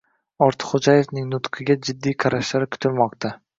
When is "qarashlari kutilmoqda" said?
2.27-3.35